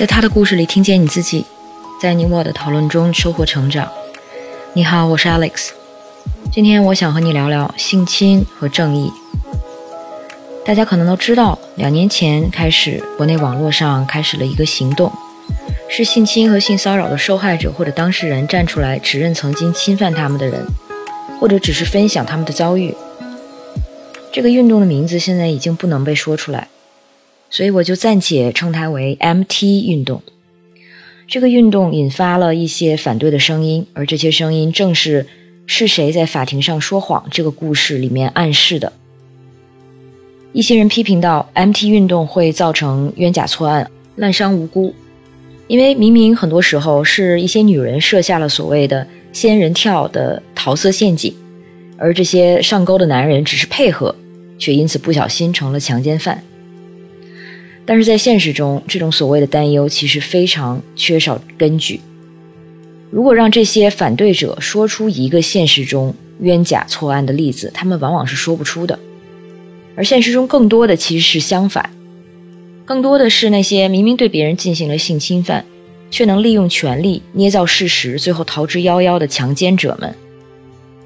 [0.00, 1.44] 在他的故事里听见你自己，
[2.00, 3.86] 在你我的讨论中收获成长。
[4.72, 5.72] 你好，我是 Alex。
[6.50, 9.12] 今天我想和你聊聊性侵和正义。
[10.64, 15.12] 大家可能都知道，两年前开始，国内网络上开始了一个行动，
[15.90, 20.64] 是性侵和性骚扰的受害者或者当事人站出来指认曾经侵犯他们的人，
[21.38, 22.96] 或者只是分享他们的遭遇。
[24.32, 26.68] 这个运动的名字现在已经不能被说出来。
[27.50, 30.22] 所以我就暂且称它为 MT 运动。
[31.26, 35.26] 这个运动引发了一些反对的声音，而这些声音正是
[35.66, 38.92] 是谁在法庭上说谎这个故事里面暗示的。
[40.52, 44.92] 一些人批评到，MT 运动会造成冤假错案、滥伤无辜，
[45.68, 51.32] 因为明明很多时候是一些女人设下了所谓的“仙人跳”的桃色陷阱，
[51.96, 54.12] 而这些上钩的男人只是配合，
[54.58, 56.42] 却因此不小心成了强奸犯。
[57.90, 62.00] 但是在现实中，这种所谓的担忧其实非常缺少根据。
[63.10, 68.96] 如果让这些反对者说出一个现实中冤假错案的例子，他们往往是说不出的。
[69.96, 71.90] 而现实中更多的其实是相反，
[72.84, 75.64] 更多的是那些明明对别人进行了性侵犯，
[76.12, 80.14] 却能利用权力捏造事实，最后逃之夭夭的强奸者们。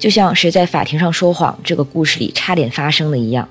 [0.00, 3.48] 就像谁在法庭上说谎这个故事里差点发生的一样。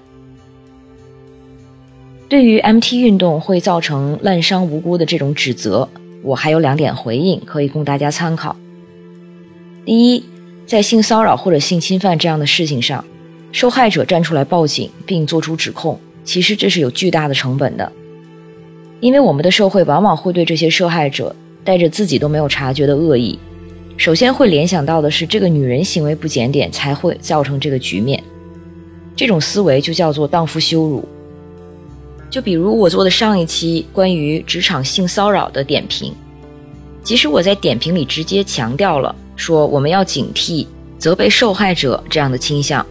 [2.31, 5.89] 对于 MT 运动会造成滥伤无辜的这种指责，
[6.23, 8.55] 我还有两点回应可以供大家参考。
[9.85, 10.23] 第一，
[10.65, 13.03] 在性骚扰或者性侵犯这样的事情上，
[13.51, 17.91] 受害者站出来报警并做出指控，其实这是有巨大的成本的，
[19.01, 21.35] 因为我们的社会往往会对这些受害者
[21.65, 23.37] 带着自己都没有察觉的恶意，
[23.97, 28.23] 首先会联想到的是这个女人行为不检点才会造成这个局面，
[29.17, 31.05] 这种思维就叫做荡妇羞辱。
[32.31, 36.13] 就比如我做的上一期关于职场性骚扰的点评，
[37.03, 40.65] 即使我在点评里直接强调了说我们要警惕
[40.97, 42.85] 责备受害者这样的倾向，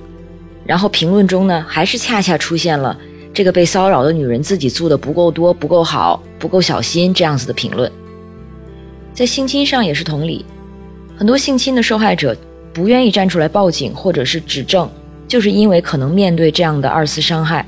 [0.66, 2.94] 然后评论中呢还是恰恰出现了
[3.32, 7.90] 这个被骚扰的女人自己做的不够多、不够好、不够小心这样子的评论。
[9.14, 10.44] 在性侵上也是同理，
[11.16, 12.36] 很多性侵的受害者
[12.74, 14.86] 不愿意站出来报警或者是指证，
[15.26, 17.66] 就是因为可能面对这样的二次伤害。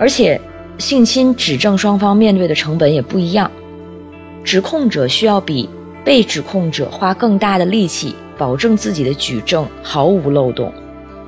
[0.00, 0.40] 而且，
[0.78, 3.50] 性侵指证双方面对的成本也不一样。
[4.42, 5.68] 指控者需要比
[6.02, 10.72] 被指控者花更大的力气，保证自己的举证毫无漏洞，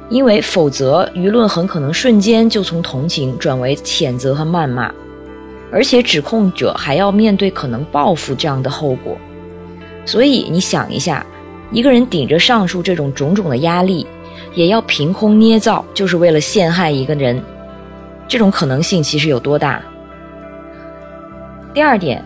[0.09, 4.91] 因为否则舆论很可能瞬间就从同情转为谴责和谩骂。
[5.71, 9.19] 而且，指控者还要面对可能报复这样的后果。
[10.07, 11.27] 所以，你想一下，
[11.71, 14.07] 一个人顶着上述这种种种的压力，
[14.55, 17.39] 也要凭空捏造，就是为了陷害一个人。
[18.33, 19.83] 这种可能性其实有多大？
[21.75, 22.25] 第二点，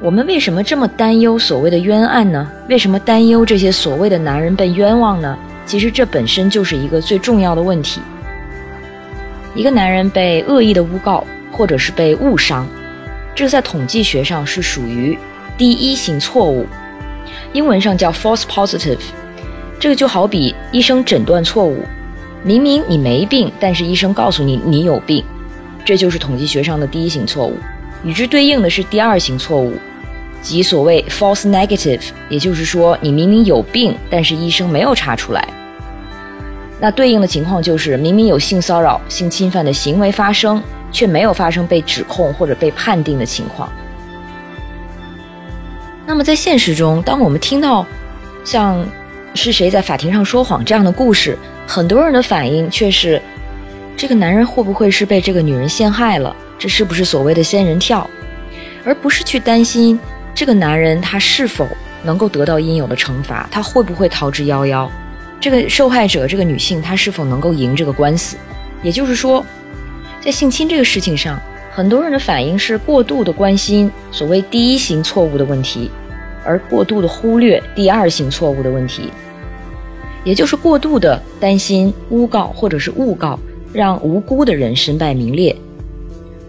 [0.00, 2.50] 我们为什么这么担忧所谓的冤案呢？
[2.70, 5.36] 为什么担忧这些所谓的男人被冤枉呢？
[5.66, 8.00] 其实这本身就是一个最重要的问题。
[9.54, 12.66] 一个男人被恶意的诬告，或者是被误伤，
[13.34, 15.18] 这在统计学上是属于
[15.58, 16.66] 第一型错误，
[17.52, 19.00] 英文上叫 false positive。
[19.78, 21.82] 这个就好比医生诊断错误，
[22.42, 25.22] 明明你没病，但是医生告诉你你有病。
[25.84, 27.56] 这就是统计学上的第一型错误，
[28.04, 29.74] 与之对应的是第二型错误，
[30.40, 35.46] 即所谓 false negative，也就是说你明明有病，但是医生没有查出来。
[36.78, 43.68] 那对应的情况就是明明有性骚扰、性侵犯的行为发生，却没有发生被指控或者被判定的情况。
[46.06, 47.84] 那么在现实中，当我们听到
[48.44, 48.86] 像
[49.34, 53.20] 是谁在法庭上说谎这样的故事，很多人的反应却是。
[54.02, 56.34] 这个男人会不会是被这个女人陷害了？
[56.58, 58.04] 这是不是所谓的仙人跳？
[58.84, 59.96] 而不是去担心
[60.34, 61.68] 这个男人他是否
[62.02, 64.88] 能够得到应有的惩罚，他会不会逃之夭夭？
[65.38, 68.36] 这个受害者这个女性她是否能够赢这个官司？
[68.82, 69.46] 也就是说，
[70.20, 71.40] 在性侵这个事情上，
[71.72, 75.88] 很多人的反应是过度的关心所谓第一型错误的问题，
[76.44, 79.12] 而过度的忽略第二型错误的问题，
[80.24, 83.38] 也就是过度的担心诬告或者是诬告。
[83.72, 85.56] 让无辜的人身败名裂，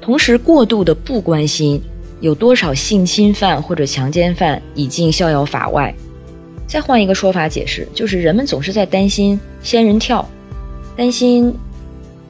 [0.01, 1.81] 同时过度的不关心
[2.19, 5.93] 有多少性侵犯或者强奸犯已经逍遥法外。
[6.67, 10.27] 再换一个说法解释，就是人们总是在担心仙人跳，
[10.95, 11.53] 担心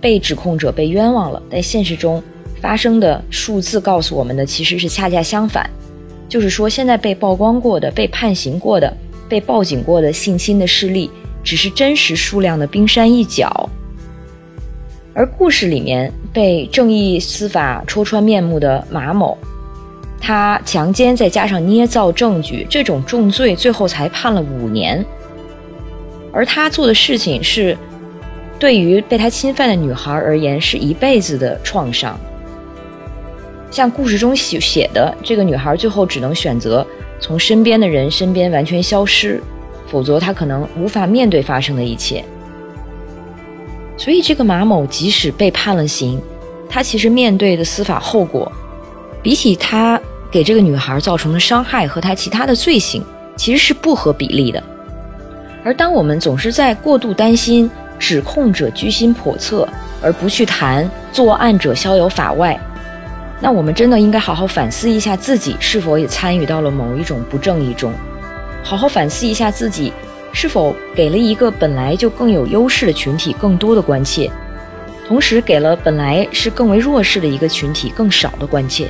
[0.01, 1.41] 被指控者被冤枉了。
[1.49, 2.21] 但现实中
[2.61, 5.69] 发生的数字告诉我们的其实是恰恰相反，
[6.27, 8.95] 就是说现在被曝光过的、被判刑过的、
[9.29, 11.09] 被报警过的性侵的事例，
[11.43, 13.69] 只是真实数量的冰山一角。
[15.13, 19.37] 而故事里面被正义司法戳穿面目的马某，
[20.19, 25.05] 他强奸再加上捏造证据，这种重罪最后才判了五年。
[26.31, 27.77] 而他做的事情是，
[28.57, 32.19] 对于被他侵犯的女孩而言是一辈子的创伤。
[33.69, 36.85] 像故事中写写的，这个女孩最后只能选择
[37.19, 39.39] 从身边的人身边完全消失，
[39.87, 42.23] 否则她可能无法面对发生的一切。
[44.03, 46.21] 所以，这个马某即使被判了刑，
[46.69, 48.51] 他其实面对的司法后果，
[49.21, 49.99] 比起他。
[50.29, 53.05] 给这个女孩造成的伤害和他其他的罪行
[53.35, 54.63] 其实是不合比例的，
[55.63, 57.69] 而当我们总是在过度担心
[57.99, 59.69] 指控者居心叵测，
[60.01, 62.59] 而不去谈作案者逍遥法外，
[63.39, 67.93] 那我们真的应该好好反思一下自己是否也参与到了某一种不正义中，
[68.63, 69.93] 好好反思一下自己
[70.33, 74.29] 是否给了一个本来就更有优势的群体更多的关切，
[75.07, 78.87] 同时给了本来是更为弱势的一个群体更少的关切。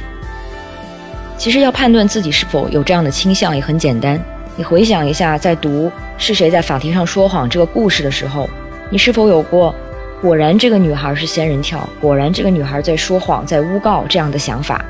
[1.38, 4.20] 其实要判断自己是否有这样的倾向也很简单，
[4.56, 5.88] 你回想一下，在读
[6.18, 8.50] 《是谁在法庭上说谎》这个故事的时候，
[8.90, 9.76] 你是否有过
[10.22, 14.86] “果然这个女孩是仙人跳，果然这个女孩在说谎，在诬告”这样的想法？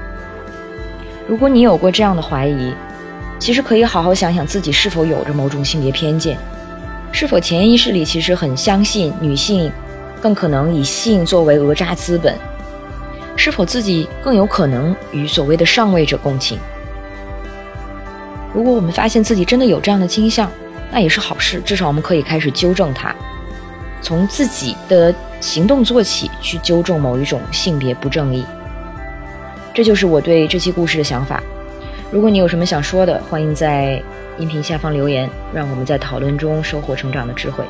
[1.27, 2.75] 如果你有过这样的怀疑，
[3.43, 6.37] 其实可以好好想想自己是否有着某种性别偏见，
[7.11, 9.69] 是否潜意识里其实很相信女性
[10.21, 12.33] 更可能以性作为讹诈资本。
[13.35, 16.57] 是否自己更有可能与所谓的上位者共情？
[18.53, 20.49] 如果我们发现自己真的有这样的倾向，
[20.89, 23.13] 那也是好事，至少我们可以开始纠正它，
[24.01, 28.45] 从自己的行动做起，去纠正某一种性别不正义。
[29.73, 31.43] 这就是我对这期故事的想法。
[32.13, 33.99] 如果你有什么想说的，欢迎在
[34.37, 37.65] 音频下方留言，让我们在讨论中收获成长的智慧。